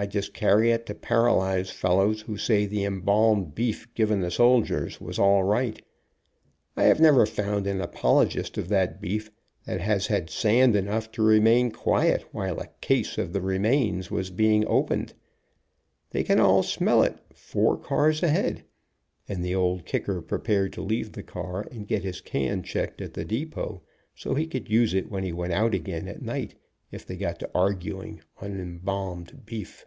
I 0.00 0.06
just 0.06 0.32
carry 0.32 0.70
it 0.70 0.86
to 0.86 0.94
paralyze 0.94 1.70
fellows 1.72 2.20
who 2.20 2.36
say 2.36 2.66
the 2.66 2.84
embalmed 2.84 3.56
beef 3.56 3.92
given 3.94 4.20
the 4.20 4.30
soldiers 4.30 5.00
was 5.00 5.18
all 5.18 5.42
right. 5.42 5.82
I 6.76 6.84
have 6.84 7.00
never 7.00 7.26
found 7.26 7.66
an 7.66 7.80
apologist 7.80 8.56
of 8.58 8.68
that 8.68 9.00
beef 9.00 9.28
that 9.64 9.80
had 9.80 10.30
sand 10.30 10.76
enough 10.76 11.10
to 11.10 11.22
remain 11.24 11.72
quiet 11.72 12.26
while 12.32 12.60
a 12.60 12.68
case 12.80 13.18
of 13.18 13.32
the 13.32 13.40
re 13.40 13.58
mains 13.58 14.08
was 14.08 14.30
being 14.30 14.64
opened. 14.68 15.14
They 16.10 16.22
can 16.22 16.38
all 16.38 16.62
smell 16.62 17.02
it 17.02 17.16
four 17.34 17.76
cars 17.76 18.22
ahead," 18.22 18.62
and 19.28 19.44
the 19.44 19.56
Old 19.56 19.84
Kicker 19.84 20.22
prepared 20.22 20.72
to 20.74 20.80
leave 20.80 21.10
the 21.10 21.24
car 21.24 21.66
and 21.72 21.88
get 21.88 22.04
his 22.04 22.20
can 22.20 22.62
checked 22.62 23.00
at 23.00 23.14
the 23.14 23.24
depot, 23.24 23.82
so 24.14 24.34
he 24.36 24.46
could 24.46 24.70
use 24.70 24.94
it 24.94 25.10
when 25.10 25.24
he 25.24 25.32
went 25.32 25.54
out 25.54 25.74
again 25.74 26.06
at 26.06 26.22
night, 26.22 26.54
if 26.90 27.04
they 27.04 27.16
got 27.16 27.38
to 27.38 27.50
arguing 27.54 28.18
on 28.40 28.58
embalmed 28.58 29.44
beef. 29.44 29.84